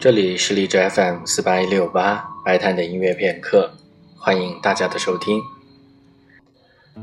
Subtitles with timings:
[0.00, 3.74] 这里是荔枝 FM 四八一六八白谈的音乐片刻，
[4.16, 5.42] 欢迎大家的收听。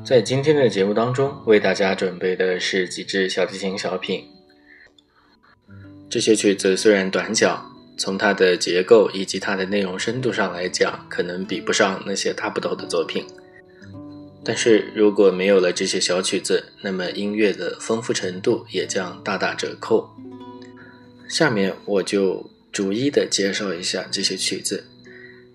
[0.03, 4.25] 在今天的节目当中，为大家准备的是几支小提琴小品。
[6.09, 13.23] 这些曲子虽然短小，从它的结构以及它的内容深度上来讲，可能比不上那些大不头的作品。
[14.43, 20.09] 但是如果没有了这些小曲子，那么音乐的丰富程度也将大打折扣。
[21.29, 24.83] 下面我就逐一的介绍一下这些曲子。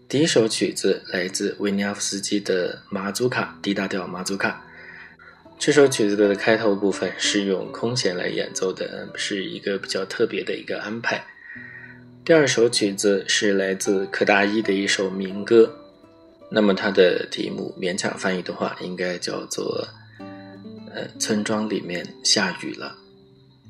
[0.08, 4.66] 第一首曲子来自维尼亚夫斯基的马祖卡 D 大调马祖卡。
[5.56, 11.24] 这首曲子的开头部分是用空弦来演奏的，是一个比较特别的一个安排。
[12.24, 15.72] 第二首曲子是来自柯达伊的一首民歌。
[16.50, 19.86] 那么它的题目勉强翻译的话，应该叫做
[20.92, 22.98] “呃，村庄里面下雨了”。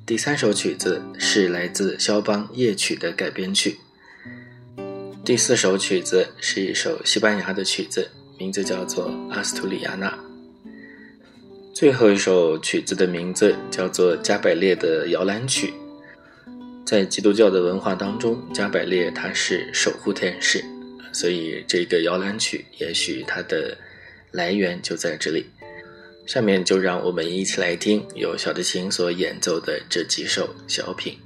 [0.05, 3.79] 第三首曲子是来自肖邦夜曲的改编曲。
[5.25, 10.11] 第四首曲子是一首西班牙的曲子，名字叫做《阿斯图里亚纳》。
[11.73, 15.73] 最后一首曲子的名字叫做加百列的摇篮曲。
[16.85, 20.65] 在基督教的文化当中，加百列他是守护天使。
[21.13, 23.79] 所以这个摇篮曲，也许它的
[24.33, 25.47] 来源就在这里。
[26.27, 31.19] 下面就让我们一起来听由小提琴所演奏的这几首小品。